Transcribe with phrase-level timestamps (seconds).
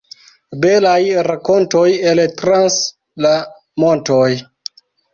[0.63, 0.93] Belaj
[1.27, 2.81] rakontoj el trans
[3.29, 3.37] la
[3.87, 4.29] montoj.